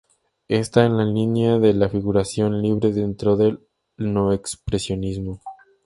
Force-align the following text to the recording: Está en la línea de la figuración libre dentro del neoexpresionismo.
Está 0.47 0.87
en 0.87 0.97
la 0.97 1.05
línea 1.05 1.59
de 1.59 1.73
la 1.75 1.87
figuración 1.87 2.59
libre 2.63 2.91
dentro 2.91 3.35
del 3.37 3.59
neoexpresionismo. 3.97 5.41